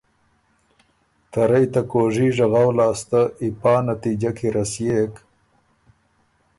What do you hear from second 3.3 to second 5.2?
ای پا نتیجۀ کی رسيېک